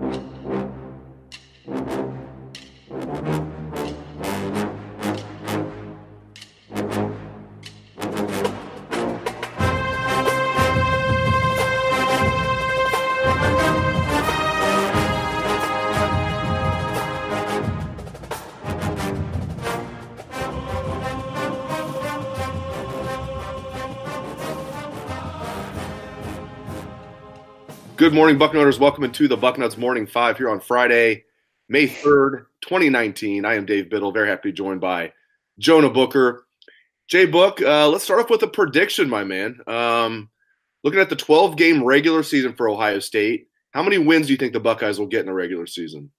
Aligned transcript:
you 0.00 0.31
Good 27.96 28.14
morning, 28.14 28.38
Bucknutters. 28.38 28.78
Welcome 28.78 29.04
into 29.04 29.28
the 29.28 29.36
Bucknuts 29.36 29.76
Morning 29.76 30.06
Five 30.06 30.38
here 30.38 30.48
on 30.48 30.60
Friday, 30.60 31.24
May 31.68 31.86
3rd, 31.86 32.46
2019. 32.62 33.44
I 33.44 33.54
am 33.54 33.66
Dave 33.66 33.90
Biddle. 33.90 34.12
Very 34.12 34.28
happy 34.28 34.48
to 34.48 34.52
be 34.52 34.56
joined 34.56 34.80
by 34.80 35.12
Jonah 35.58 35.90
Booker. 35.90 36.46
JBook, 37.10 37.62
uh, 37.62 37.88
let's 37.88 38.04
start 38.04 38.20
off 38.20 38.30
with 38.30 38.42
a 38.42 38.48
prediction, 38.48 39.10
my 39.10 39.24
man. 39.24 39.60
Um, 39.66 40.30
looking 40.82 41.00
at 41.00 41.10
the 41.10 41.16
12 41.16 41.56
game 41.56 41.84
regular 41.84 42.22
season 42.22 42.54
for 42.54 42.70
Ohio 42.70 42.98
State, 42.98 43.48
how 43.72 43.82
many 43.82 43.98
wins 43.98 44.26
do 44.26 44.32
you 44.32 44.38
think 44.38 44.54
the 44.54 44.60
Buckeyes 44.60 44.98
will 44.98 45.06
get 45.06 45.22
in 45.22 45.28
a 45.28 45.34
regular 45.34 45.66
season? 45.66 46.10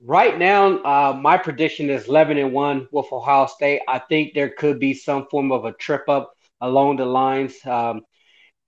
Right 0.00 0.38
now, 0.38 0.78
uh, 0.78 1.12
my 1.20 1.36
prediction 1.36 1.90
is 1.90 2.08
11 2.08 2.38
and 2.38 2.52
1 2.52 2.88
with 2.90 3.12
Ohio 3.12 3.46
State. 3.46 3.82
I 3.86 3.98
think 3.98 4.32
there 4.32 4.48
could 4.48 4.80
be 4.80 4.94
some 4.94 5.26
form 5.30 5.52
of 5.52 5.66
a 5.66 5.72
trip 5.74 6.08
up 6.08 6.32
along 6.62 6.96
the 6.96 7.04
lines. 7.04 7.54
Um, 7.66 8.00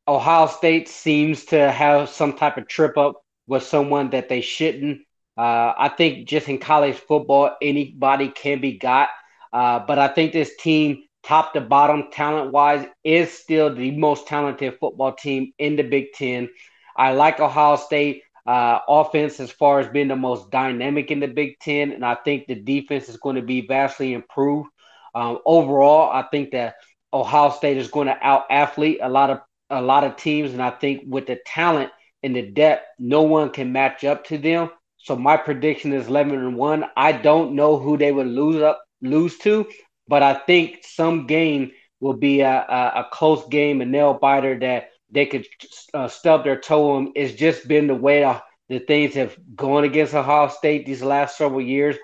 Ohio 0.06 0.46
State 0.46 0.88
seems 0.88 1.46
to 1.46 1.70
have 1.70 2.10
some 2.10 2.34
type 2.34 2.58
of 2.58 2.68
trip 2.68 2.98
up 2.98 3.22
with 3.46 3.62
someone 3.62 4.10
that 4.10 4.28
they 4.28 4.40
shouldn't. 4.40 5.00
Uh, 5.36 5.72
I 5.76 5.92
think 5.96 6.28
just 6.28 6.48
in 6.48 6.58
college 6.58 6.96
football, 6.96 7.56
anybody 7.62 8.28
can 8.28 8.60
be 8.60 8.78
got. 8.78 9.08
Uh, 9.52 9.80
but 9.86 9.98
I 9.98 10.08
think 10.08 10.32
this 10.32 10.56
team, 10.56 11.04
top 11.22 11.54
to 11.54 11.60
bottom, 11.60 12.10
talent 12.12 12.52
wise, 12.52 12.86
is 13.02 13.32
still 13.32 13.74
the 13.74 13.92
most 13.92 14.26
talented 14.26 14.76
football 14.78 15.12
team 15.12 15.52
in 15.58 15.76
the 15.76 15.82
Big 15.82 16.12
Ten. 16.12 16.48
I 16.96 17.12
like 17.12 17.40
Ohio 17.40 17.76
State 17.76 18.22
uh, 18.46 18.80
offense 18.86 19.40
as 19.40 19.50
far 19.50 19.80
as 19.80 19.88
being 19.88 20.08
the 20.08 20.16
most 20.16 20.50
dynamic 20.50 21.10
in 21.10 21.20
the 21.20 21.28
Big 21.28 21.58
Ten, 21.60 21.92
and 21.92 22.04
I 22.04 22.16
think 22.16 22.46
the 22.46 22.54
defense 22.54 23.08
is 23.08 23.16
going 23.16 23.36
to 23.36 23.42
be 23.42 23.66
vastly 23.66 24.12
improved. 24.12 24.68
Um, 25.14 25.38
overall, 25.46 26.10
I 26.10 26.24
think 26.30 26.50
that 26.50 26.74
Ohio 27.12 27.50
State 27.50 27.78
is 27.78 27.88
going 27.88 28.08
to 28.08 28.18
out 28.20 28.44
athlete 28.50 28.98
a 29.00 29.08
lot 29.08 29.30
of 29.30 29.40
a 29.70 29.80
lot 29.80 30.04
of 30.04 30.16
teams, 30.16 30.52
and 30.52 30.62
I 30.62 30.70
think 30.70 31.04
with 31.06 31.26
the 31.26 31.38
talent 31.46 31.90
and 32.22 32.34
the 32.34 32.42
depth, 32.42 32.86
no 32.98 33.22
one 33.22 33.50
can 33.50 33.72
match 33.72 34.04
up 34.04 34.24
to 34.26 34.38
them. 34.38 34.70
So 34.98 35.16
my 35.16 35.36
prediction 35.36 35.92
is 35.92 36.06
eleven 36.06 36.38
and 36.38 36.56
one. 36.56 36.84
I 36.96 37.12
don't 37.12 37.54
know 37.54 37.78
who 37.78 37.96
they 37.96 38.12
would 38.12 38.26
lose 38.26 38.62
up 38.62 38.82
lose 39.02 39.36
to, 39.38 39.66
but 40.08 40.22
I 40.22 40.34
think 40.34 40.78
some 40.82 41.26
game 41.26 41.72
will 42.00 42.14
be 42.14 42.40
a, 42.40 42.50
a, 42.50 42.92
a 43.00 43.08
close 43.12 43.46
game, 43.48 43.80
a 43.80 43.84
nail 43.84 44.14
biter 44.14 44.58
that 44.60 44.88
they 45.10 45.26
could 45.26 45.46
uh, 45.92 46.08
stub 46.08 46.44
their 46.44 46.58
toe 46.58 46.92
on. 46.92 47.12
It's 47.14 47.34
just 47.34 47.68
been 47.68 47.86
the 47.86 47.94
way 47.94 48.20
the, 48.20 48.42
the 48.68 48.78
things 48.78 49.14
have 49.14 49.36
gone 49.54 49.84
against 49.84 50.14
Ohio 50.14 50.48
State 50.48 50.86
these 50.86 51.02
last 51.02 51.36
several 51.36 51.60
years. 51.60 51.96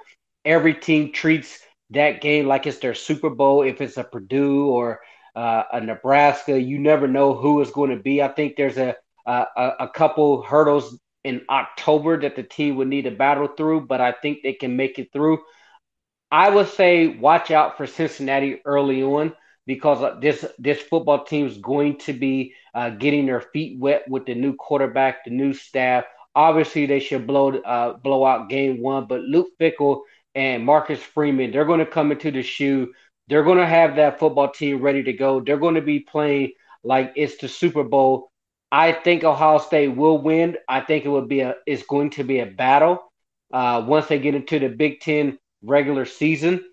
Every 0.45 0.75
team 0.75 1.13
treats 1.13 1.59
that 1.91 2.21
game 2.21 2.47
like 2.47 2.67
it's 2.67 2.79
their 2.79 2.95
Super 2.95 3.31
Bowl. 3.31 3.63
If 3.63 3.81
it's 3.81 3.97
a 3.97 4.05
Purdue 4.05 4.67
or 4.67 5.01
uh, 5.41 5.65
a 5.73 5.81
Nebraska. 5.81 6.61
You 6.61 6.79
never 6.79 7.09
know 7.09 7.35
who 7.35 7.63
is 7.63 7.71
going 7.71 7.91
to 7.91 8.03
be. 8.03 8.23
I 8.23 8.29
think 8.29 8.57
there's 8.57 8.77
a, 8.77 8.95
a 9.27 9.47
a 9.81 9.89
couple 9.89 10.43
hurdles 10.43 10.99
in 11.25 11.41
October 11.49 12.21
that 12.21 12.37
the 12.37 12.43
team 12.43 12.77
would 12.77 12.89
need 12.89 13.03
to 13.03 13.11
battle 13.11 13.49
through, 13.57 13.87
but 13.87 14.03
I 14.03 14.13
think 14.13 14.43
they 14.43 14.53
can 14.53 14.77
make 14.77 14.99
it 14.99 15.13
through. 15.13 15.39
I 16.31 16.51
would 16.51 16.69
say 16.69 17.07
watch 17.07 17.51
out 17.51 17.77
for 17.77 17.87
Cincinnati 17.87 18.61
early 18.67 19.03
on 19.03 19.33
because 19.67 20.21
this 20.21 20.45
this 20.59 20.81
football 20.83 21.25
team 21.25 21.47
is 21.47 21.57
going 21.57 21.99
to 22.01 22.13
be 22.13 22.55
uh, 22.75 22.91
getting 22.91 23.25
their 23.25 23.41
feet 23.41 23.79
wet 23.79 24.05
with 24.09 24.27
the 24.27 24.35
new 24.35 24.55
quarterback, 24.57 25.25
the 25.25 25.31
new 25.31 25.55
staff. 25.55 26.05
Obviously, 26.35 26.85
they 26.85 27.01
should 27.01 27.27
blow 27.27 27.57
uh, 27.57 27.95
blow 27.95 28.27
out 28.27 28.51
game 28.51 28.83
one, 28.83 29.07
but 29.07 29.23
Luke 29.23 29.49
Fickell 29.59 30.03
and 30.35 30.67
Marcus 30.67 31.01
Freeman, 31.01 31.51
they're 31.51 31.65
going 31.65 31.81
to 31.81 31.87
come 31.87 32.13
into 32.13 32.31
the 32.31 32.43
shoe. 32.43 32.93
They're 33.31 33.45
going 33.45 33.59
to 33.59 33.67
have 33.67 33.97
that 33.97 34.19
football 34.19 34.51
team 34.51 34.83
ready 34.83 35.05
to 35.05 35.13
go. 35.13 35.41
They're 35.41 35.57
going 35.57 35.77
to 35.77 35.83
be 35.83 36.01
playing 36.01 36.53
like 36.83 37.13
it's 37.17 37.39
the 37.39 37.49
Super 37.49 37.85
Bowl. 37.85 38.33
I 38.73 38.93
think 38.93 39.25
Ohio 39.25 39.59
State 39.59 39.89
will 39.89 40.19
win. 40.19 40.57
I 40.69 40.81
think 40.81 41.05
it 41.05 41.09
would 41.09 41.29
be 41.29 41.41
a 41.41 41.55
it's 41.67 41.85
going 41.85 42.11
to 42.11 42.25
be 42.25 42.41
a 42.41 42.47
battle 42.47 43.13
uh, 43.53 43.85
once 43.87 44.07
they 44.09 44.19
get 44.19 44.35
into 44.35 44.59
the 44.59 44.69
Big 44.69 45.01
Ten 45.01 45.39
regular 45.63 46.07
season. 46.07 46.65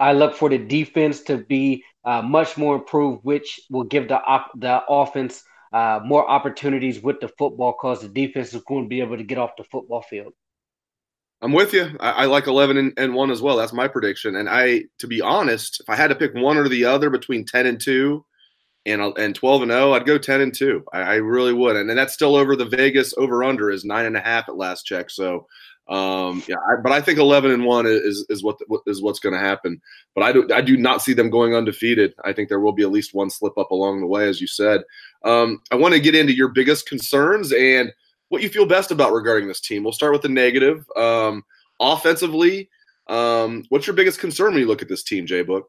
I 0.00 0.12
look 0.12 0.34
for 0.34 0.48
the 0.48 0.58
defense 0.58 1.22
to 1.22 1.38
be 1.38 1.84
uh, 2.04 2.22
much 2.22 2.56
more 2.56 2.76
improved, 2.76 3.24
which 3.24 3.60
will 3.70 3.84
give 3.84 4.08
the 4.08 4.20
op- 4.20 4.52
the 4.58 4.82
offense 4.88 5.42
uh, 5.72 6.00
more 6.04 6.28
opportunities 6.28 7.00
with 7.00 7.20
the 7.20 7.28
football 7.38 7.72
because 7.72 8.02
the 8.02 8.08
defense 8.08 8.54
is 8.54 8.62
going 8.62 8.84
to 8.84 8.88
be 8.88 9.00
able 9.00 9.16
to 9.16 9.24
get 9.24 9.38
off 9.38 9.56
the 9.56 9.64
football 9.64 10.02
field. 10.02 10.32
I'm 11.42 11.52
with 11.52 11.72
you. 11.72 11.90
I, 12.00 12.10
I 12.10 12.24
like 12.26 12.46
11 12.46 12.76
and, 12.76 12.92
and, 12.96 13.14
one 13.14 13.30
as 13.30 13.42
well. 13.42 13.56
That's 13.56 13.72
my 13.72 13.88
prediction. 13.88 14.36
And 14.36 14.48
I, 14.48 14.84
to 14.98 15.06
be 15.06 15.20
honest, 15.20 15.80
if 15.80 15.88
I 15.88 15.94
had 15.94 16.08
to 16.08 16.14
pick 16.14 16.34
one 16.34 16.56
or 16.56 16.68
the 16.68 16.84
other 16.84 17.10
between 17.10 17.44
10 17.44 17.66
and 17.66 17.80
two 17.80 18.24
and 18.86 19.02
and 19.18 19.34
12 19.34 19.62
and 19.62 19.70
0, 19.70 19.92
I'd 19.92 20.06
go 20.06 20.16
10 20.16 20.40
and 20.40 20.54
two. 20.54 20.84
I, 20.92 21.00
I 21.00 21.14
really 21.16 21.52
would. 21.52 21.76
And, 21.76 21.90
and 21.90 21.98
that's 21.98 22.14
still 22.14 22.36
over 22.36 22.56
the 22.56 22.64
Vegas 22.64 23.12
over 23.18 23.44
under 23.44 23.70
is 23.70 23.84
nine 23.84 24.06
and 24.06 24.16
a 24.16 24.20
half 24.20 24.48
at 24.48 24.56
last 24.56 24.84
check. 24.84 25.10
So, 25.10 25.46
um, 25.88 26.42
yeah, 26.48 26.56
I, 26.56 26.80
but 26.82 26.92
I 26.92 27.00
think 27.00 27.18
11 27.18 27.50
and 27.50 27.64
one 27.64 27.86
is 27.86 28.24
is 28.30 28.42
what 28.42 28.56
is 28.86 29.02
what's 29.02 29.20
going 29.20 29.34
to 29.34 29.38
happen. 29.38 29.80
But 30.14 30.24
I 30.24 30.32
do 30.32 30.48
I 30.54 30.62
do 30.62 30.76
not 30.76 31.02
see 31.02 31.12
them 31.12 31.30
going 31.30 31.54
undefeated. 31.54 32.14
I 32.24 32.32
think 32.32 32.48
there 32.48 32.60
will 32.60 32.72
be 32.72 32.82
at 32.82 32.90
least 32.90 33.14
one 33.14 33.28
slip 33.28 33.58
up 33.58 33.70
along 33.72 34.00
the 34.00 34.06
way, 34.06 34.26
as 34.26 34.40
you 34.40 34.46
said. 34.46 34.80
Um, 35.22 35.60
I 35.70 35.76
want 35.76 35.92
to 35.92 36.00
get 36.00 36.14
into 36.14 36.32
your 36.34 36.48
biggest 36.48 36.88
concerns 36.88 37.52
and 37.52 37.92
what 38.28 38.42
you 38.42 38.48
feel 38.48 38.66
best 38.66 38.90
about 38.90 39.12
regarding 39.12 39.48
this 39.48 39.60
team. 39.60 39.82
We'll 39.84 39.92
start 39.92 40.12
with 40.12 40.22
the 40.22 40.28
negative. 40.28 40.84
Um, 40.96 41.44
offensively, 41.80 42.70
um, 43.06 43.64
what's 43.68 43.86
your 43.86 43.96
biggest 43.96 44.20
concern 44.20 44.52
when 44.52 44.60
you 44.60 44.66
look 44.66 44.82
at 44.82 44.88
this 44.88 45.04
team, 45.04 45.26
JBook? 45.26 45.62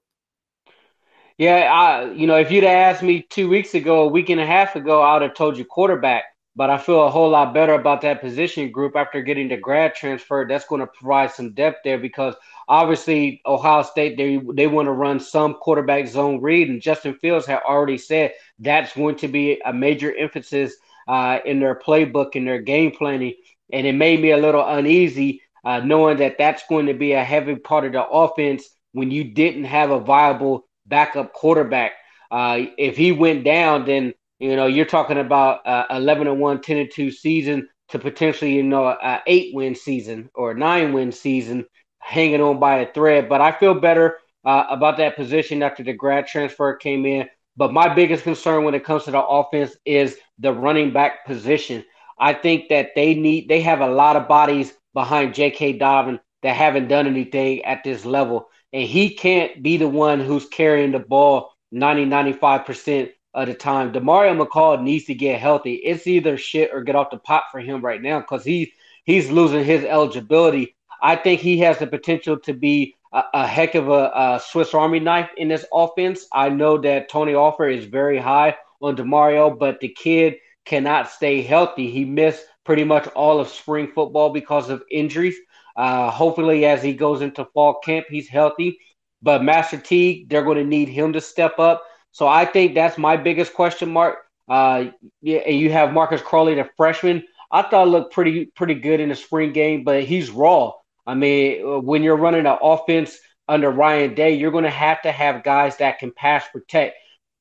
Yeah, 1.37 1.71
I, 1.71 2.11
you 2.13 2.25
know, 2.25 2.37
if 2.37 2.49
you'd 2.49 2.63
asked 2.63 3.03
me 3.03 3.21
two 3.29 3.47
weeks 3.47 3.75
ago, 3.75 4.01
a 4.01 4.07
week 4.07 4.29
and 4.29 4.41
a 4.41 4.45
half 4.45 4.75
ago, 4.75 5.01
I 5.01 5.13
would 5.13 5.21
have 5.21 5.35
told 5.35 5.57
you 5.57 5.65
quarterback. 5.65 6.23
But 6.55 6.71
I 6.71 6.79
feel 6.79 7.05
a 7.05 7.11
whole 7.11 7.29
lot 7.29 7.53
better 7.53 7.73
about 7.73 8.01
that 8.01 8.19
position 8.19 8.71
group 8.71 8.95
after 8.95 9.21
getting 9.21 9.47
the 9.47 9.57
grad 9.57 9.93
transfer. 9.93 10.43
That's 10.49 10.65
going 10.65 10.81
to 10.81 10.87
provide 10.87 11.31
some 11.31 11.53
depth 11.53 11.81
there 11.83 11.99
because 11.99 12.33
obviously 12.67 13.43
Ohio 13.45 13.83
State 13.83 14.17
they 14.17 14.41
they 14.55 14.65
want 14.65 14.87
to 14.87 14.91
run 14.91 15.19
some 15.19 15.53
quarterback 15.53 16.07
zone 16.07 16.41
read, 16.41 16.69
and 16.69 16.81
Justin 16.81 17.13
Fields 17.13 17.45
had 17.45 17.59
already 17.59 17.99
said 17.99 18.33
that's 18.57 18.95
going 18.95 19.17
to 19.17 19.27
be 19.27 19.61
a 19.65 19.71
major 19.71 20.15
emphasis 20.17 20.75
uh, 21.07 21.39
in 21.45 21.59
their 21.59 21.75
playbook 21.75 22.35
and 22.35 22.47
their 22.47 22.61
game 22.61 22.91
planning. 22.91 23.33
And 23.71 23.85
it 23.85 23.93
made 23.93 24.21
me 24.21 24.31
a 24.31 24.37
little 24.37 24.65
uneasy 24.65 25.41
uh, 25.63 25.79
knowing 25.79 26.17
that 26.17 26.37
that's 26.37 26.63
going 26.69 26.85
to 26.85 26.93
be 26.93 27.13
a 27.13 27.23
heavy 27.23 27.55
part 27.55 27.85
of 27.85 27.91
the 27.91 28.05
offense 28.05 28.69
when 28.93 29.11
you 29.11 29.23
didn't 29.23 29.65
have 29.65 29.91
a 29.91 29.99
viable 29.99 30.67
backup 30.85 31.33
quarterback. 31.33 31.91
Uh, 32.31 32.59
if 32.77 32.95
he 32.97 33.11
went 33.11 33.43
down, 33.43 33.85
then 33.85 34.13
you 34.39 34.55
know 34.55 34.67
you're 34.67 34.85
talking 34.85 35.17
about 35.17 35.65
uh, 35.67 35.85
11 35.89 36.27
and 36.27 36.39
1, 36.39 36.61
10 36.61 36.77
and 36.77 36.91
2 36.91 37.11
season 37.11 37.67
to 37.89 37.99
potentially 37.99 38.53
you 38.53 38.63
know 38.63 38.85
a 38.85 39.21
eight 39.27 39.53
win 39.53 39.75
season 39.75 40.29
or 40.35 40.51
a 40.51 40.55
nine 40.55 40.93
win 40.93 41.11
season 41.11 41.65
hanging 41.99 42.41
on 42.41 42.59
by 42.59 42.79
a 42.79 42.93
thread. 42.93 43.29
But 43.29 43.41
I 43.41 43.51
feel 43.51 43.73
better 43.73 44.19
uh, 44.45 44.65
about 44.69 44.97
that 44.97 45.15
position 45.15 45.61
after 45.63 45.83
the 45.83 45.93
grad 45.93 46.27
transfer 46.27 46.75
came 46.75 47.05
in. 47.05 47.27
But 47.57 47.73
my 47.73 47.93
biggest 47.93 48.23
concern 48.23 48.63
when 48.63 48.75
it 48.75 48.85
comes 48.85 49.03
to 49.05 49.11
the 49.11 49.21
offense 49.21 49.75
is 49.83 50.17
the 50.37 50.53
running 50.53 50.93
back 50.93 51.25
position. 51.25 51.83
I 52.19 52.33
think 52.33 52.69
that 52.69 52.91
they 52.95 53.15
need 53.15 53.49
they 53.49 53.61
have 53.61 53.81
a 53.81 53.87
lot 53.87 54.15
of 54.15 54.27
bodies 54.27 54.73
behind 54.93 55.33
J.K. 55.33 55.73
Dobbin 55.73 56.19
that 56.43 56.55
haven't 56.55 56.87
done 56.87 57.07
anything 57.07 57.63
at 57.65 57.83
this 57.83 58.05
level. 58.05 58.47
And 58.73 58.83
he 58.83 59.15
can't 59.15 59.61
be 59.63 59.77
the 59.77 59.87
one 59.87 60.19
who's 60.19 60.47
carrying 60.47 60.91
the 60.91 60.99
ball 60.99 61.51
90, 61.71 62.05
95% 62.05 63.11
of 63.33 63.47
the 63.47 63.53
time. 63.53 63.91
Demario 63.91 64.39
McCall 64.39 64.81
needs 64.81 65.05
to 65.05 65.15
get 65.15 65.39
healthy. 65.39 65.73
It's 65.75 66.07
either 66.07 66.37
shit 66.37 66.71
or 66.73 66.81
get 66.81 66.95
off 66.95 67.11
the 67.11 67.17
pot 67.17 67.45
for 67.51 67.59
him 67.59 67.83
right 67.83 68.01
now 68.01 68.19
because 68.19 68.43
he's 68.43 68.69
he's 69.03 69.29
losing 69.29 69.63
his 69.63 69.83
eligibility. 69.83 70.75
I 71.01 71.15
think 71.15 71.41
he 71.41 71.59
has 71.59 71.77
the 71.77 71.87
potential 71.87 72.39
to 72.39 72.53
be 72.53 72.95
a, 73.33 73.47
heck 73.47 73.75
of 73.75 73.89
a, 73.89 74.11
a, 74.13 74.41
Swiss 74.43 74.73
Army 74.73 74.99
knife 74.99 75.29
in 75.37 75.47
this 75.47 75.65
offense. 75.71 76.25
I 76.33 76.49
know 76.49 76.77
that 76.79 77.09
Tony 77.09 77.33
Alford 77.33 77.73
is 77.73 77.85
very 77.85 78.17
high 78.17 78.55
on 78.81 78.95
Demario, 78.95 79.57
but 79.57 79.79
the 79.79 79.89
kid 79.89 80.35
cannot 80.65 81.09
stay 81.09 81.41
healthy. 81.41 81.89
He 81.89 82.05
missed 82.05 82.45
pretty 82.65 82.83
much 82.83 83.07
all 83.09 83.39
of 83.39 83.47
spring 83.47 83.91
football 83.93 84.31
because 84.31 84.69
of 84.69 84.83
injuries. 84.91 85.35
Uh, 85.75 86.09
hopefully, 86.09 86.65
as 86.65 86.83
he 86.83 86.93
goes 86.93 87.21
into 87.21 87.45
fall 87.53 87.79
camp, 87.79 88.07
he's 88.09 88.27
healthy. 88.27 88.79
But 89.21 89.43
Master 89.43 89.77
Teague, 89.77 90.29
they're 90.29 90.43
going 90.43 90.57
to 90.57 90.63
need 90.63 90.89
him 90.89 91.13
to 91.13 91.21
step 91.21 91.59
up. 91.59 91.83
So 92.11 92.27
I 92.27 92.45
think 92.45 92.75
that's 92.75 92.97
my 92.97 93.15
biggest 93.15 93.53
question 93.53 93.91
mark. 93.91 94.17
Uh, 94.47 94.85
and 95.23 95.59
you 95.59 95.71
have 95.71 95.93
Marcus 95.93 96.21
Crowley, 96.21 96.55
the 96.55 96.69
freshman. 96.77 97.23
I 97.51 97.61
thought 97.61 97.87
looked 97.87 98.13
pretty 98.13 98.45
pretty 98.55 98.75
good 98.75 98.99
in 98.99 99.09
the 99.09 99.15
spring 99.15 99.53
game, 99.53 99.83
but 99.83 100.03
he's 100.03 100.29
raw. 100.29 100.73
I 101.07 101.15
mean, 101.15 101.65
uh, 101.65 101.79
when 101.79 102.03
you're 102.03 102.17
running 102.17 102.45
an 102.45 102.57
offense 102.61 103.17
under 103.47 103.71
Ryan 103.71 104.13
Day, 104.13 104.35
you're 104.35 104.51
going 104.51 104.65
to 104.65 104.69
have 104.69 105.01
to 105.03 105.11
have 105.11 105.43
guys 105.43 105.77
that 105.77 105.99
can 105.99 106.11
pass 106.11 106.43
protect. 106.51 106.97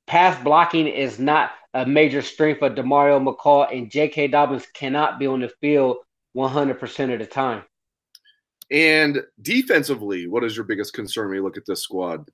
Pass 0.06 0.40
blocking 0.42 0.86
is 0.86 1.18
not 1.18 1.50
a 1.74 1.84
major 1.84 2.22
strength 2.22 2.62
of 2.62 2.74
Demario 2.74 3.20
McCall, 3.20 3.76
and 3.76 3.90
J.K. 3.90 4.28
Dobbins 4.28 4.64
cannot 4.72 5.18
be 5.18 5.26
on 5.26 5.40
the 5.40 5.50
field 5.60 5.98
100% 6.36 7.12
of 7.12 7.18
the 7.18 7.26
time. 7.26 7.64
And 8.70 9.22
defensively, 9.42 10.28
what 10.28 10.44
is 10.44 10.56
your 10.56 10.64
biggest 10.64 10.92
concern 10.92 11.28
when 11.28 11.36
you 11.36 11.42
look 11.42 11.56
at 11.56 11.66
this 11.66 11.82
squad? 11.82 12.30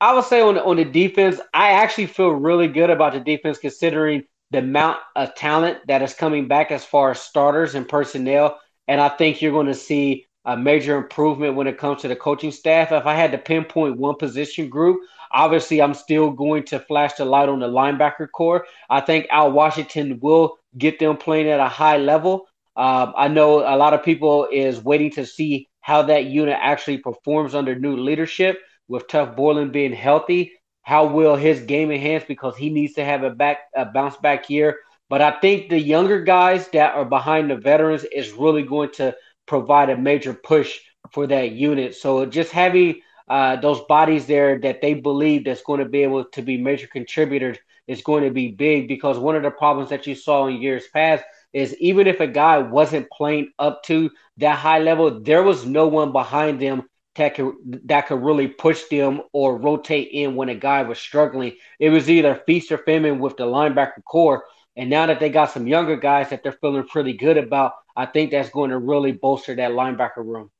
I 0.00 0.12
would 0.12 0.24
say 0.24 0.42
on 0.42 0.56
the, 0.56 0.64
on 0.64 0.76
the 0.76 0.84
defense, 0.84 1.40
I 1.54 1.70
actually 1.70 2.06
feel 2.06 2.30
really 2.30 2.68
good 2.68 2.90
about 2.90 3.14
the 3.14 3.20
defense 3.20 3.58
considering 3.58 4.24
the 4.50 4.58
amount 4.58 4.98
of 5.16 5.34
talent 5.34 5.78
that 5.88 6.02
is 6.02 6.12
coming 6.12 6.48
back 6.48 6.70
as 6.70 6.84
far 6.84 7.12
as 7.12 7.20
starters 7.20 7.74
and 7.74 7.88
personnel. 7.88 8.58
And 8.88 9.00
I 9.00 9.08
think 9.08 9.40
you're 9.40 9.52
going 9.52 9.66
to 9.66 9.74
see 9.74 10.26
a 10.44 10.56
major 10.56 10.96
improvement 10.96 11.54
when 11.54 11.66
it 11.66 11.78
comes 11.78 12.02
to 12.02 12.08
the 12.08 12.16
coaching 12.16 12.52
staff. 12.52 12.92
If 12.92 13.06
I 13.06 13.14
had 13.14 13.32
to 13.32 13.38
pinpoint 13.38 13.96
one 13.96 14.16
position 14.16 14.68
group, 14.68 15.00
obviously 15.32 15.80
I'm 15.80 15.94
still 15.94 16.30
going 16.30 16.64
to 16.64 16.78
flash 16.78 17.14
the 17.14 17.24
light 17.24 17.48
on 17.48 17.60
the 17.60 17.68
linebacker 17.68 18.30
corps. 18.30 18.66
I 18.90 19.00
think 19.00 19.26
Al 19.30 19.52
Washington 19.52 20.18
will 20.20 20.58
get 20.76 20.98
them 20.98 21.16
playing 21.16 21.48
at 21.48 21.60
a 21.60 21.68
high 21.68 21.96
level. 21.96 22.46
Um, 22.76 23.14
I 23.16 23.28
know 23.28 23.60
a 23.60 23.76
lot 23.76 23.94
of 23.94 24.02
people 24.02 24.48
is 24.52 24.82
waiting 24.82 25.10
to 25.12 25.24
see 25.24 25.68
how 25.80 26.02
that 26.02 26.26
unit 26.26 26.58
actually 26.60 26.98
performs 26.98 27.54
under 27.54 27.74
new 27.74 27.96
leadership 27.96 28.58
with 28.88 29.06
Tuf 29.06 29.36
Borland 29.36 29.72
being 29.72 29.92
healthy. 29.92 30.52
How 30.82 31.06
will 31.06 31.36
his 31.36 31.60
game 31.60 31.90
enhance 31.90 32.24
because 32.24 32.56
he 32.56 32.68
needs 32.68 32.94
to 32.94 33.04
have 33.04 33.22
a 33.22 33.30
back 33.30 33.58
a 33.74 33.86
bounce 33.86 34.16
back 34.18 34.50
year. 34.50 34.78
But 35.08 35.22
I 35.22 35.38
think 35.40 35.68
the 35.68 35.80
younger 35.80 36.22
guys 36.22 36.68
that 36.68 36.94
are 36.94 37.04
behind 37.04 37.50
the 37.50 37.56
veterans 37.56 38.04
is 38.04 38.32
really 38.32 38.62
going 38.62 38.90
to 38.92 39.14
provide 39.46 39.90
a 39.90 39.96
major 39.96 40.34
push 40.34 40.80
for 41.12 41.26
that 41.26 41.52
unit. 41.52 41.94
So 41.94 42.26
just 42.26 42.50
having 42.50 43.00
uh, 43.28 43.56
those 43.56 43.80
bodies 43.82 44.26
there 44.26 44.58
that 44.60 44.80
they 44.80 44.94
believe 44.94 45.44
that's 45.44 45.62
going 45.62 45.80
to 45.80 45.88
be 45.88 46.02
able 46.02 46.24
to 46.24 46.42
be 46.42 46.56
major 46.56 46.86
contributors 46.86 47.58
is 47.86 48.02
going 48.02 48.24
to 48.24 48.30
be 48.30 48.48
big 48.48 48.88
because 48.88 49.18
one 49.18 49.36
of 49.36 49.42
the 49.42 49.50
problems 49.50 49.90
that 49.90 50.06
you 50.06 50.14
saw 50.14 50.46
in 50.46 50.60
years 50.60 50.84
past 50.92 51.24
is 51.52 51.76
even 51.78 52.06
if 52.06 52.20
a 52.20 52.26
guy 52.26 52.58
wasn't 52.58 53.10
playing 53.10 53.50
up 53.58 53.82
to 53.84 54.10
that 54.38 54.58
high 54.58 54.80
level, 54.80 55.20
there 55.20 55.42
was 55.42 55.64
no 55.64 55.86
one 55.86 56.12
behind 56.12 56.60
them 56.60 56.82
that 57.16 57.36
could 57.36 57.54
that 57.84 58.08
could 58.08 58.22
really 58.22 58.48
push 58.48 58.82
them 58.90 59.22
or 59.32 59.56
rotate 59.56 60.08
in 60.12 60.34
when 60.34 60.48
a 60.48 60.54
guy 60.54 60.82
was 60.82 60.98
struggling. 60.98 61.52
It 61.78 61.90
was 61.90 62.10
either 62.10 62.42
feast 62.46 62.72
or 62.72 62.78
famine 62.78 63.20
with 63.20 63.36
the 63.36 63.44
linebacker 63.44 64.02
corps. 64.04 64.44
And 64.76 64.90
now 64.90 65.06
that 65.06 65.20
they 65.20 65.28
got 65.28 65.52
some 65.52 65.66
younger 65.66 65.96
guys 65.96 66.30
that 66.30 66.42
they're 66.42 66.52
feeling 66.52 66.86
pretty 66.86 67.12
good 67.12 67.36
about, 67.36 67.74
I 67.96 68.06
think 68.06 68.30
that's 68.30 68.50
going 68.50 68.70
to 68.70 68.78
really 68.78 69.12
bolster 69.12 69.54
that 69.54 69.70
linebacker 69.70 70.16
room. 70.18 70.50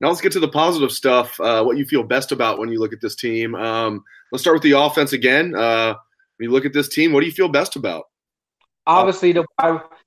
Now 0.00 0.08
let's 0.08 0.20
get 0.20 0.32
to 0.32 0.40
the 0.40 0.48
positive 0.48 0.92
stuff. 0.92 1.38
Uh, 1.40 1.62
what 1.64 1.76
you 1.78 1.86
feel 1.86 2.02
best 2.02 2.32
about 2.32 2.58
when 2.58 2.68
you 2.70 2.78
look 2.78 2.92
at 2.92 3.00
this 3.00 3.14
team. 3.14 3.54
Um, 3.54 4.04
let's 4.30 4.42
start 4.42 4.56
with 4.56 4.62
the 4.62 4.72
offense 4.72 5.12
again. 5.12 5.54
Uh, 5.54 5.94
when 6.36 6.48
you 6.48 6.52
look 6.52 6.66
at 6.66 6.72
this 6.72 6.88
team, 6.88 7.12
what 7.12 7.20
do 7.20 7.26
you 7.26 7.32
feel 7.32 7.48
best 7.48 7.76
about? 7.76 8.04
Obviously, 8.86 9.32
the 9.32 9.44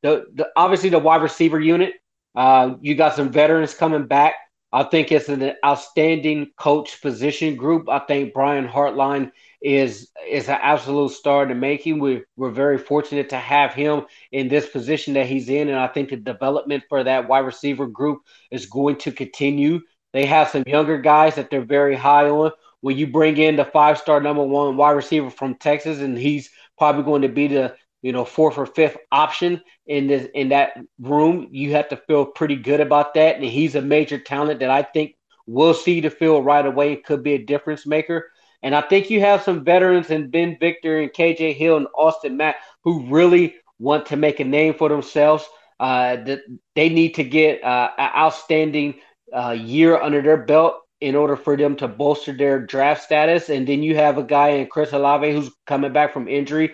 the, 0.04 0.26
the 0.36 0.48
obviously 0.56 0.90
the 0.90 1.00
wide 1.00 1.22
receiver 1.22 1.60
unit. 1.60 1.94
Uh, 2.36 2.76
you 2.82 2.96
got 2.96 3.16
some 3.16 3.32
veterans 3.32 3.74
coming 3.74 4.06
back. 4.06 4.36
I 4.72 4.84
think 4.84 5.12
it's 5.12 5.30
an 5.30 5.54
outstanding 5.66 6.52
coach 6.58 7.02
position 7.02 7.56
group. 7.56 7.90
I 7.90 8.00
think 8.00 8.34
Brian 8.34 8.68
Hartline 8.68 9.32
is 9.62 10.12
is 10.30 10.48
an 10.48 10.60
absolute 10.62 11.12
star 11.12 11.44
in 11.44 11.50
the 11.50 11.56
making. 11.56 12.00
We 12.00 12.24
we're 12.38 12.52
very 12.52 12.78
fortunate 12.78 13.30
to 13.30 13.38
have 13.38 13.74
him 13.74 14.06
in 14.32 14.48
this 14.48 14.70
position 14.70 15.16
that 15.16 15.26
he's 15.26 15.50
in, 15.50 15.70
and 15.70 15.78
I 15.78 15.88
think 15.88 16.10
the 16.10 16.18
development 16.18 16.84
for 16.88 17.04
that 17.04 17.28
wide 17.28 17.40
receiver 17.40 17.88
group 17.88 18.22
is 18.52 18.68
going 18.68 18.98
to 18.98 19.12
continue. 19.12 19.82
They 20.14 20.26
have 20.26 20.50
some 20.50 20.64
younger 20.68 21.00
guys 21.00 21.36
that 21.36 21.50
they're 21.50 21.62
very 21.62 21.96
high 21.96 22.30
on. 22.30 22.52
When 22.82 22.98
you 22.98 23.08
bring 23.08 23.38
in 23.38 23.58
the 23.58 23.66
five 23.66 23.98
star 23.98 24.22
number 24.22 24.44
one 24.44 24.78
wide 24.78 24.92
receiver 24.92 25.30
from 25.32 25.56
Texas, 25.56 26.00
and 26.00 26.18
he's 26.18 26.50
probably 26.78 27.04
going 27.04 27.24
to 27.24 27.30
be 27.30 27.48
the 27.48 27.76
you 28.02 28.12
know 28.12 28.26
fourth 28.26 28.58
or 28.58 28.66
fifth 28.66 28.98
option 29.12 29.62
in 29.88 30.08
this 30.08 30.28
in 30.34 30.50
that 30.50 30.78
room, 31.00 31.48
you 31.52 31.72
have 31.74 31.90
to 31.90 31.98
feel 31.98 32.26
pretty 32.26 32.56
good 32.56 32.80
about 32.80 33.14
that. 33.16 33.36
And 33.36 33.44
he's 33.44 33.76
a 33.76 33.82
major 33.82 34.18
talent 34.18 34.60
that 34.60 34.70
I 34.70 34.84
think 34.84 35.16
we'll 35.46 35.74
see 35.74 36.00
the 36.00 36.10
field 36.10 36.46
right 36.46 36.66
away. 36.66 36.96
Could 36.98 37.24
be 37.24 37.34
a 37.34 37.46
difference 37.46 37.86
maker. 37.86 38.32
And 38.62 38.76
I 38.76 38.82
think 38.82 39.10
you 39.10 39.22
have 39.22 39.44
some 39.44 39.64
veterans 39.64 40.10
in 40.10 40.30
Ben 40.30 40.58
Victor 40.60 41.00
and 41.00 41.12
KJ 41.12 41.56
Hill 41.56 41.78
and 41.78 41.88
Austin 41.96 42.36
Mack 42.38 42.58
who 42.84 43.06
really 43.08 43.56
want 43.80 44.06
to 44.08 44.18
make 44.18 44.40
a 44.40 44.46
name 44.46 44.74
for 44.74 44.90
themselves. 44.90 45.46
Uh, 45.80 46.18
that 46.18 46.42
they 46.76 46.90
need 46.90 47.16
to 47.16 47.24
get 47.24 47.64
uh, 47.64 47.90
an 47.98 48.10
outstanding 48.14 48.96
uh, 49.34 49.52
year 49.52 49.98
under 49.98 50.22
their 50.22 50.36
belt 50.36 50.76
in 51.00 51.16
order 51.16 51.38
for 51.38 51.56
them 51.56 51.76
to 51.78 51.88
bolster 51.88 52.34
their 52.36 52.60
draft 52.60 53.04
status. 53.04 53.50
And 53.50 53.66
then 53.66 53.82
you 53.82 53.96
have 53.96 54.18
a 54.18 54.24
guy 54.24 54.50
in 54.50 54.68
Chris 54.68 54.92
Olave 54.92 55.32
who's 55.32 55.50
coming 55.66 55.94
back 55.94 56.12
from 56.12 56.28
injury 56.28 56.74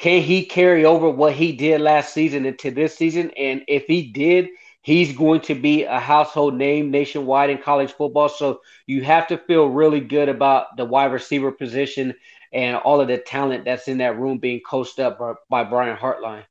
can 0.00 0.22
he 0.22 0.46
carry 0.46 0.86
over 0.86 1.10
what 1.10 1.34
he 1.34 1.52
did 1.52 1.82
last 1.82 2.14
season 2.14 2.46
into 2.46 2.70
this 2.70 2.96
season? 2.96 3.30
And 3.36 3.62
if 3.68 3.84
he 3.84 4.10
did, 4.10 4.48
he's 4.80 5.14
going 5.14 5.42
to 5.42 5.54
be 5.54 5.84
a 5.84 6.00
household 6.00 6.54
name 6.54 6.90
nationwide 6.90 7.50
in 7.50 7.58
college 7.58 7.92
football. 7.92 8.30
So 8.30 8.62
you 8.86 9.04
have 9.04 9.26
to 9.26 9.36
feel 9.36 9.66
really 9.66 10.00
good 10.00 10.30
about 10.30 10.78
the 10.78 10.86
wide 10.86 11.12
receiver 11.12 11.52
position 11.52 12.14
and 12.50 12.78
all 12.78 13.02
of 13.02 13.08
the 13.08 13.18
talent 13.18 13.66
that's 13.66 13.88
in 13.88 13.98
that 13.98 14.18
room 14.18 14.38
being 14.38 14.60
coached 14.60 14.98
up 14.98 15.18
by, 15.18 15.34
by 15.50 15.64
Brian 15.64 15.98
Hartline. 15.98 16.44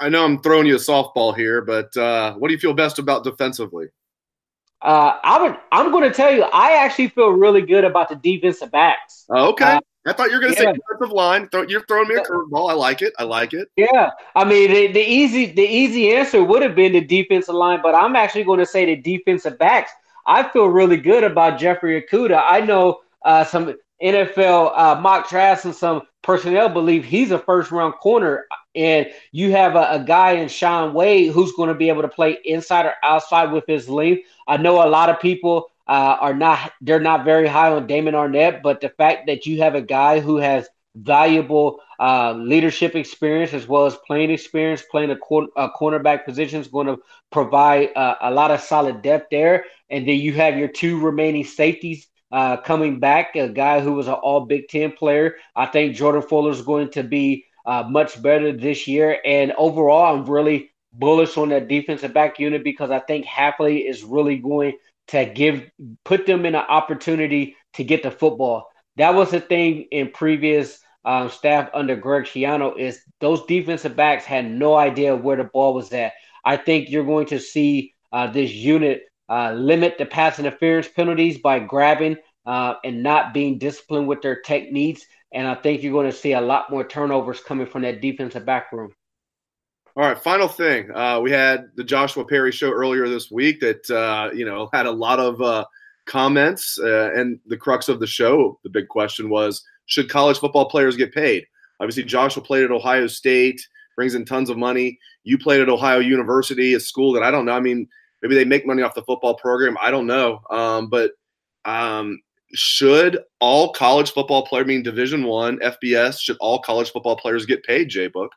I 0.00 0.08
know 0.08 0.24
I'm 0.24 0.42
throwing 0.42 0.66
you 0.66 0.74
a 0.74 0.78
softball 0.78 1.36
here, 1.36 1.62
but 1.62 1.96
uh, 1.96 2.34
what 2.34 2.48
do 2.48 2.54
you 2.54 2.58
feel 2.58 2.74
best 2.74 2.98
about 2.98 3.22
defensively? 3.22 3.86
Uh, 4.82 5.18
I 5.22 5.40
would. 5.40 5.56
I'm 5.70 5.92
going 5.92 6.02
to 6.02 6.12
tell 6.12 6.32
you. 6.34 6.42
I 6.42 6.84
actually 6.84 7.08
feel 7.08 7.30
really 7.30 7.62
good 7.62 7.84
about 7.84 8.08
the 8.08 8.16
defensive 8.16 8.72
backs. 8.72 9.24
Oh, 9.28 9.50
okay. 9.50 9.76
Uh, 9.76 9.80
I 10.08 10.12
thought 10.12 10.30
you 10.30 10.36
were 10.36 10.40
going 10.40 10.54
to 10.54 10.62
yeah. 10.62 10.72
say 10.72 10.78
defensive 10.78 11.12
line. 11.12 11.48
You're 11.68 11.84
throwing 11.86 12.08
me 12.08 12.14
a 12.14 12.22
curveball. 12.22 12.70
I 12.70 12.74
like 12.74 13.02
it. 13.02 13.12
I 13.18 13.24
like 13.24 13.52
it. 13.52 13.68
Yeah, 13.76 14.10
I 14.34 14.44
mean 14.44 14.70
the, 14.70 14.92
the 14.92 15.00
easy 15.00 15.46
the 15.46 15.62
easy 15.62 16.14
answer 16.14 16.42
would 16.42 16.62
have 16.62 16.74
been 16.74 16.92
the 16.92 17.00
defensive 17.00 17.54
line, 17.54 17.80
but 17.82 17.94
I'm 17.94 18.16
actually 18.16 18.44
going 18.44 18.60
to 18.60 18.66
say 18.66 18.86
the 18.86 18.96
defensive 18.96 19.58
backs. 19.58 19.90
I 20.26 20.48
feel 20.48 20.66
really 20.66 20.98
good 20.98 21.24
about 21.24 21.58
Jeffrey 21.58 22.02
Okudah. 22.02 22.42
I 22.46 22.60
know 22.60 23.00
uh, 23.24 23.44
some 23.44 23.74
NFL 24.02 24.78
uh, 24.78 25.00
mock 25.00 25.28
drafts 25.28 25.64
and 25.64 25.74
some 25.74 26.02
personnel 26.22 26.68
believe 26.68 27.04
he's 27.04 27.30
a 27.30 27.38
first 27.38 27.70
round 27.70 27.94
corner, 27.94 28.46
and 28.74 29.06
you 29.32 29.50
have 29.52 29.74
a, 29.74 29.88
a 29.90 30.04
guy 30.04 30.32
in 30.32 30.48
Shaun 30.48 30.94
Wade 30.94 31.32
who's 31.32 31.52
going 31.52 31.68
to 31.68 31.74
be 31.74 31.88
able 31.88 32.02
to 32.02 32.08
play 32.08 32.38
inside 32.44 32.86
or 32.86 32.94
outside 33.02 33.52
with 33.52 33.64
his 33.66 33.88
length. 33.88 34.26
I 34.46 34.56
know 34.56 34.82
a 34.82 34.88
lot 34.88 35.08
of 35.08 35.20
people 35.20 35.70
uh, 35.88 36.16
are 36.20 36.34
not 36.34 36.72
they're 36.80 37.00
not 37.00 37.24
very 37.24 37.48
high 37.48 37.70
on 37.70 37.86
Damon 37.86 38.14
Arnette, 38.14 38.62
but 38.62 38.80
the 38.80 38.90
fact 38.90 39.26
that 39.26 39.46
you 39.46 39.62
have 39.62 39.74
a 39.74 39.82
guy 39.82 40.20
who 40.20 40.36
has 40.36 40.68
valuable 40.94 41.80
uh, 42.00 42.32
leadership 42.32 42.94
experience 42.94 43.52
as 43.54 43.66
well 43.66 43.86
as 43.86 43.96
playing 44.06 44.30
experience, 44.30 44.82
playing 44.90 45.10
a, 45.10 45.16
cor- 45.16 45.48
a 45.56 45.68
cornerback 45.70 46.24
position 46.24 46.60
is 46.60 46.68
going 46.68 46.86
to 46.86 46.98
provide 47.30 47.90
uh, 47.96 48.16
a 48.20 48.30
lot 48.30 48.50
of 48.50 48.60
solid 48.60 49.02
depth 49.02 49.28
there. 49.30 49.64
And 49.90 50.06
then 50.06 50.16
you 50.18 50.32
have 50.34 50.58
your 50.58 50.68
two 50.68 51.00
remaining 51.00 51.44
safeties 51.44 52.06
uh, 52.30 52.58
coming 52.58 53.00
back, 53.00 53.36
a 53.36 53.48
guy 53.48 53.80
who 53.80 53.92
was 53.92 54.08
an 54.08 54.14
All 54.14 54.40
Big 54.46 54.68
Ten 54.68 54.92
player. 54.92 55.36
I 55.56 55.66
think 55.66 55.96
Jordan 55.96 56.22
Fuller 56.22 56.50
is 56.50 56.62
going 56.62 56.90
to 56.92 57.02
be 57.02 57.44
uh, 57.64 57.84
much 57.88 58.20
better 58.20 58.52
this 58.52 58.86
year. 58.86 59.18
And 59.24 59.52
overall, 59.56 60.14
I'm 60.14 60.26
really 60.26 60.70
bullish 60.92 61.36
on 61.36 61.50
that 61.50 61.68
defensive 61.68 62.12
back 62.12 62.38
unit 62.38 62.64
because 62.64 62.90
I 62.90 62.98
think 63.00 63.26
Hafley 63.26 63.88
is 63.88 64.04
really 64.04 64.36
going 64.36 64.74
to 65.08 65.24
give 65.24 65.70
put 66.04 66.26
them 66.26 66.46
in 66.46 66.54
an 66.54 66.64
opportunity 66.68 67.56
to 67.74 67.84
get 67.84 68.02
the 68.02 68.10
football. 68.10 68.68
That 68.96 69.14
was 69.14 69.30
the 69.30 69.40
thing 69.40 69.86
in 69.90 70.10
previous 70.10 70.80
um, 71.04 71.30
staff 71.30 71.70
under 71.72 71.96
Greg 71.96 72.24
Schiano 72.24 72.76
is 72.78 73.00
those 73.20 73.46
defensive 73.46 73.96
backs 73.96 74.24
had 74.24 74.50
no 74.50 74.74
idea 74.74 75.16
where 75.16 75.36
the 75.36 75.44
ball 75.44 75.74
was 75.74 75.92
at. 75.92 76.12
I 76.44 76.56
think 76.56 76.90
you're 76.90 77.04
going 77.04 77.26
to 77.26 77.38
see 77.38 77.94
uh, 78.12 78.26
this 78.30 78.52
unit 78.52 79.02
uh, 79.28 79.52
limit 79.52 79.98
the 79.98 80.06
pass 80.06 80.38
interference 80.38 80.88
penalties 80.88 81.38
by 81.38 81.60
grabbing 81.60 82.16
uh, 82.46 82.74
and 82.84 83.02
not 83.02 83.34
being 83.34 83.58
disciplined 83.58 84.08
with 84.08 84.22
their 84.22 84.40
techniques. 84.40 85.02
And 85.32 85.46
I 85.46 85.54
think 85.54 85.82
you're 85.82 85.92
going 85.92 86.10
to 86.10 86.16
see 86.16 86.32
a 86.32 86.40
lot 86.40 86.70
more 86.70 86.86
turnovers 86.86 87.40
coming 87.40 87.66
from 87.66 87.82
that 87.82 88.00
defensive 88.00 88.46
back 88.46 88.72
room. 88.72 88.92
All 89.98 90.04
right, 90.04 90.16
final 90.16 90.46
thing. 90.46 90.92
Uh, 90.94 91.18
we 91.18 91.32
had 91.32 91.70
the 91.74 91.82
Joshua 91.82 92.24
Perry 92.24 92.52
show 92.52 92.70
earlier 92.70 93.08
this 93.08 93.32
week 93.32 93.58
that 93.58 93.90
uh, 93.90 94.30
you 94.32 94.44
know 94.44 94.68
had 94.72 94.86
a 94.86 94.92
lot 94.92 95.18
of 95.18 95.42
uh, 95.42 95.64
comments, 96.06 96.78
uh, 96.78 97.10
and 97.16 97.40
the 97.46 97.56
crux 97.56 97.88
of 97.88 97.98
the 97.98 98.06
show, 98.06 98.60
the 98.62 98.70
big 98.70 98.86
question 98.86 99.28
was: 99.28 99.60
Should 99.86 100.08
college 100.08 100.38
football 100.38 100.70
players 100.70 100.94
get 100.94 101.12
paid? 101.12 101.44
Obviously, 101.80 102.04
Joshua 102.04 102.44
played 102.44 102.62
at 102.62 102.70
Ohio 102.70 103.08
State, 103.08 103.60
brings 103.96 104.14
in 104.14 104.24
tons 104.24 104.50
of 104.50 104.56
money. 104.56 104.96
You 105.24 105.36
played 105.36 105.60
at 105.60 105.68
Ohio 105.68 105.98
University, 105.98 106.74
a 106.74 106.80
school 106.80 107.12
that 107.14 107.24
I 107.24 107.32
don't 107.32 107.44
know. 107.44 107.56
I 107.56 107.60
mean, 107.60 107.88
maybe 108.22 108.36
they 108.36 108.44
make 108.44 108.68
money 108.68 108.82
off 108.82 108.94
the 108.94 109.02
football 109.02 109.34
program. 109.34 109.76
I 109.82 109.90
don't 109.90 110.06
know, 110.06 110.38
um, 110.48 110.90
but 110.90 111.10
um, 111.64 112.20
should 112.54 113.18
all 113.40 113.72
college 113.72 114.12
football 114.12 114.46
players, 114.46 114.64
I 114.64 114.68
mean 114.68 114.84
Division 114.84 115.24
One, 115.24 115.58
FBS, 115.58 116.20
should 116.20 116.36
all 116.38 116.60
college 116.60 116.92
football 116.92 117.16
players 117.16 117.46
get 117.46 117.64
paid? 117.64 117.88
J 117.88 118.06
Book. 118.06 118.30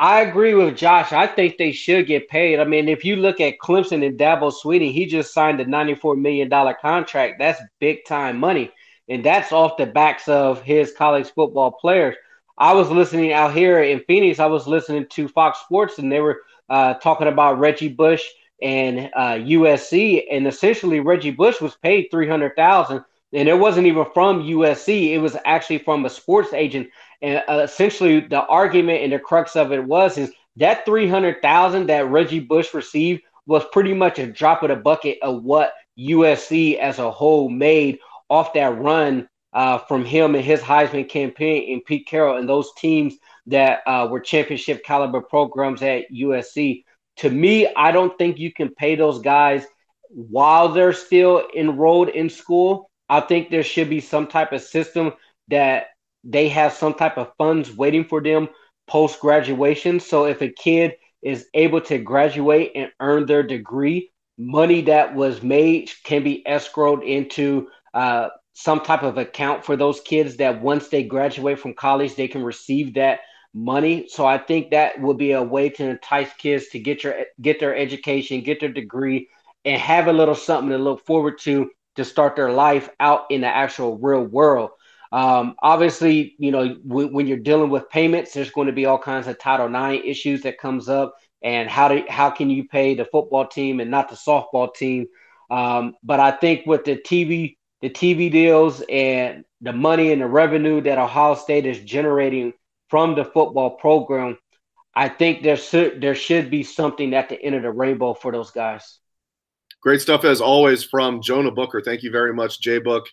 I 0.00 0.22
agree 0.22 0.54
with 0.54 0.76
Josh. 0.76 1.12
I 1.12 1.26
think 1.26 1.56
they 1.56 1.72
should 1.72 2.06
get 2.06 2.28
paid. 2.28 2.58
I 2.58 2.64
mean, 2.64 2.88
if 2.88 3.04
you 3.04 3.16
look 3.16 3.40
at 3.40 3.58
Clemson 3.62 4.04
and 4.04 4.18
Dabo 4.18 4.52
Swinney, 4.52 4.92
he 4.92 5.06
just 5.06 5.32
signed 5.32 5.60
a 5.60 5.64
$94 5.64 6.20
million 6.20 6.50
contract. 6.80 7.36
That's 7.38 7.62
big 7.78 8.04
time 8.04 8.38
money. 8.38 8.72
And 9.08 9.24
that's 9.24 9.52
off 9.52 9.76
the 9.76 9.86
backs 9.86 10.28
of 10.28 10.62
his 10.62 10.92
college 10.92 11.30
football 11.30 11.70
players. 11.70 12.16
I 12.58 12.72
was 12.72 12.90
listening 12.90 13.32
out 13.32 13.54
here 13.54 13.82
in 13.82 14.00
Phoenix, 14.00 14.38
I 14.38 14.46
was 14.46 14.66
listening 14.66 15.06
to 15.10 15.28
Fox 15.28 15.60
Sports, 15.60 15.98
and 15.98 16.10
they 16.10 16.20
were 16.20 16.42
uh, 16.68 16.94
talking 16.94 17.26
about 17.26 17.58
Reggie 17.58 17.88
Bush 17.88 18.24
and 18.62 19.10
uh, 19.14 19.34
USC. 19.34 20.24
And 20.30 20.46
essentially, 20.46 21.00
Reggie 21.00 21.30
Bush 21.30 21.60
was 21.60 21.76
paid 21.76 22.08
300000 22.10 23.04
and 23.34 23.48
it 23.48 23.58
wasn't 23.58 23.88
even 23.88 24.06
from 24.14 24.44
USC. 24.44 25.10
It 25.10 25.18
was 25.18 25.36
actually 25.44 25.78
from 25.78 26.04
a 26.04 26.10
sports 26.10 26.52
agent. 26.52 26.88
And 27.24 27.42
uh, 27.48 27.62
essentially, 27.62 28.20
the 28.20 28.44
argument 28.46 29.02
and 29.02 29.12
the 29.12 29.18
crux 29.18 29.56
of 29.56 29.72
it 29.72 29.82
was 29.82 30.18
is 30.18 30.30
that 30.56 30.84
three 30.84 31.08
hundred 31.08 31.40
thousand 31.40 31.86
that 31.86 32.10
Reggie 32.10 32.40
Bush 32.40 32.74
received 32.74 33.22
was 33.46 33.64
pretty 33.72 33.94
much 33.94 34.18
a 34.18 34.26
drop 34.26 34.62
of 34.62 34.68
the 34.68 34.76
bucket 34.76 35.18
of 35.22 35.42
what 35.42 35.72
USC 35.98 36.78
as 36.78 36.98
a 36.98 37.10
whole 37.10 37.48
made 37.48 37.98
off 38.28 38.52
that 38.52 38.78
run 38.78 39.28
uh, 39.52 39.78
from 39.78 40.04
him 40.04 40.34
and 40.34 40.44
his 40.44 40.60
Heisman 40.60 41.08
campaign 41.08 41.72
and 41.72 41.84
Pete 41.84 42.06
Carroll 42.06 42.36
and 42.36 42.48
those 42.48 42.70
teams 42.76 43.14
that 43.46 43.80
uh, 43.86 44.06
were 44.10 44.20
championship 44.20 44.84
caliber 44.84 45.20
programs 45.20 45.82
at 45.82 46.10
USC. 46.12 46.84
To 47.18 47.30
me, 47.30 47.72
I 47.74 47.92
don't 47.92 48.16
think 48.18 48.38
you 48.38 48.52
can 48.52 48.74
pay 48.74 48.96
those 48.96 49.20
guys 49.20 49.64
while 50.08 50.68
they're 50.68 50.92
still 50.92 51.46
enrolled 51.56 52.08
in 52.08 52.28
school 52.28 52.90
I 53.08 53.20
think 53.20 53.50
there 53.50 53.62
should 53.62 53.90
be 53.90 54.00
some 54.00 54.26
type 54.26 54.52
of 54.52 54.62
system 54.62 55.12
that 55.48 55.86
they 56.24 56.48
have 56.48 56.72
some 56.72 56.94
type 56.94 57.18
of 57.18 57.32
funds 57.38 57.74
waiting 57.74 58.04
for 58.04 58.22
them 58.22 58.48
post 58.86 59.20
graduation. 59.20 60.00
So 60.00 60.24
if 60.26 60.42
a 60.42 60.48
kid 60.48 60.94
is 61.22 61.46
able 61.54 61.80
to 61.82 61.98
graduate 61.98 62.72
and 62.74 62.90
earn 63.00 63.26
their 63.26 63.42
degree, 63.42 64.10
money 64.38 64.82
that 64.82 65.14
was 65.14 65.42
made 65.42 65.90
can 66.04 66.22
be 66.24 66.42
escrowed 66.46 67.06
into 67.06 67.68
uh, 67.94 68.28
some 68.54 68.80
type 68.80 69.02
of 69.02 69.18
account 69.18 69.64
for 69.64 69.76
those 69.76 70.00
kids 70.00 70.36
that 70.36 70.62
once 70.62 70.88
they 70.88 71.02
graduate 71.02 71.58
from 71.58 71.74
college, 71.74 72.14
they 72.14 72.28
can 72.28 72.42
receive 72.42 72.94
that 72.94 73.20
money. 73.52 74.06
So 74.08 74.26
I 74.26 74.38
think 74.38 74.70
that 74.70 75.00
would 75.00 75.18
be 75.18 75.32
a 75.32 75.42
way 75.42 75.70
to 75.70 75.90
entice 75.90 76.32
kids 76.34 76.68
to 76.68 76.78
get 76.78 77.04
your 77.04 77.14
get 77.40 77.60
their 77.60 77.76
education, 77.76 78.42
get 78.42 78.60
their 78.60 78.72
degree, 78.72 79.28
and 79.64 79.80
have 79.80 80.08
a 80.08 80.12
little 80.12 80.34
something 80.34 80.70
to 80.70 80.78
look 80.78 81.06
forward 81.06 81.38
to 81.40 81.70
to 81.96 82.04
start 82.04 82.36
their 82.36 82.50
life 82.52 82.90
out 82.98 83.22
in 83.30 83.40
the 83.40 83.46
actual 83.46 83.98
real 83.98 84.24
world. 84.24 84.70
Um, 85.14 85.54
obviously, 85.62 86.34
you 86.40 86.50
know, 86.50 86.76
when, 86.82 87.12
when, 87.12 87.28
you're 87.28 87.38
dealing 87.38 87.70
with 87.70 87.88
payments, 87.88 88.32
there's 88.32 88.50
going 88.50 88.66
to 88.66 88.72
be 88.72 88.86
all 88.86 88.98
kinds 88.98 89.28
of 89.28 89.38
Title 89.38 89.72
IX 89.72 90.04
issues 90.04 90.42
that 90.42 90.58
comes 90.58 90.88
up, 90.88 91.14
and 91.40 91.70
how 91.70 91.86
do 91.86 92.04
how 92.08 92.30
can 92.30 92.50
you 92.50 92.66
pay 92.66 92.96
the 92.96 93.04
football 93.04 93.46
team 93.46 93.78
and 93.78 93.92
not 93.92 94.08
the 94.08 94.16
softball 94.16 94.74
team? 94.74 95.06
Um, 95.52 95.94
but 96.02 96.18
I 96.18 96.32
think 96.32 96.66
with 96.66 96.82
the 96.82 96.96
TV 96.96 97.56
the 97.80 97.90
TV 97.90 98.28
deals 98.28 98.82
and 98.90 99.44
the 99.60 99.72
money 99.72 100.10
and 100.10 100.20
the 100.20 100.26
revenue 100.26 100.80
that 100.80 100.98
Ohio 100.98 101.36
State 101.36 101.64
is 101.64 101.78
generating 101.78 102.52
from 102.88 103.14
the 103.14 103.24
football 103.24 103.76
program, 103.76 104.36
I 104.96 105.08
think 105.08 105.44
there 105.44 105.56
should 105.56 106.00
there 106.00 106.16
should 106.16 106.50
be 106.50 106.64
something 106.64 107.14
at 107.14 107.28
the 107.28 107.40
end 107.40 107.54
of 107.54 107.62
the 107.62 107.70
rainbow 107.70 108.14
for 108.14 108.32
those 108.32 108.50
guys. 108.50 108.98
Great 109.80 110.00
stuff 110.00 110.24
as 110.24 110.40
always 110.40 110.82
from 110.82 111.22
Jonah 111.22 111.52
Booker. 111.52 111.80
Thank 111.80 112.02
you 112.02 112.10
very 112.10 112.34
much, 112.34 112.60
JBook. 112.60 113.04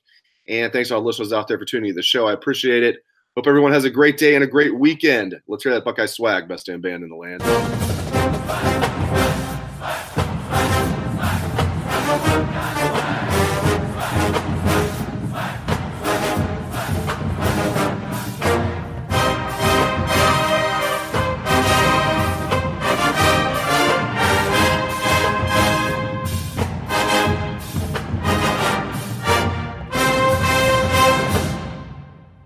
And 0.52 0.72
thanks 0.74 0.90
to 0.90 0.96
all 0.96 1.02
listeners 1.02 1.32
out 1.32 1.48
there 1.48 1.58
for 1.58 1.64
tuning 1.64 1.92
in 1.92 1.96
the 1.96 2.04
show. 2.04 2.28
I 2.28 2.34
appreciate 2.34 2.84
it. 2.84 2.98
Hope 3.38 3.48
everyone 3.48 3.72
has 3.72 3.86
a 3.86 3.90
great 3.90 4.18
day 4.18 4.36
and 4.36 4.44
a 4.44 4.48
great 4.48 4.78
weekend. 4.78 5.40
Let's 5.48 5.64
hear 5.64 5.74
that 5.74 5.86
Buckeye 5.86 6.06
swag, 6.06 6.50
best 6.50 6.66
damn 6.66 6.82
band 6.82 7.04
in 7.04 7.10
the 7.10 7.16
land. 7.16 7.91